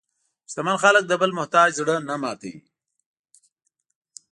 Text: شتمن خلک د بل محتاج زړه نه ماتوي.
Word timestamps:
شتمن 0.51 0.77
خلک 0.83 1.03
د 1.07 1.13
بل 1.21 1.31
محتاج 1.39 1.69
زړه 1.79 1.95
نه 2.09 2.15
ماتوي. 2.21 2.57